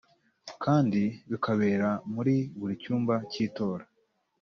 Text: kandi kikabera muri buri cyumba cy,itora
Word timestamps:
kandi 0.63 1.01
kikabera 1.27 1.89
muri 2.13 2.35
buri 2.59 2.73
cyumba 2.81 3.15
cy,itora 3.31 3.85